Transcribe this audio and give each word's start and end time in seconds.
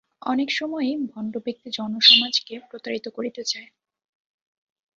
অনেক 0.21 0.49
সময়েই 0.51 0.95
ভণ্ডব্যক্তি 1.07 1.69
জনসমাজকে 1.71 2.53
প্রতারিত 2.69 3.05
করিতে 3.07 3.41
চায়। 3.43 3.69